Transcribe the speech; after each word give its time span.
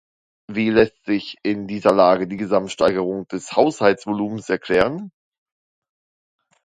Wie 0.49 0.71
lässt 0.71 1.05
sich 1.05 1.37
in 1.43 1.67
dieser 1.67 1.91
Lage 1.93 2.27
die 2.27 2.37
Gesamtsteigerung 2.37 3.27
des 3.27 3.51
Haushaltsvolumens 3.51 4.49
erklären? 4.49 5.11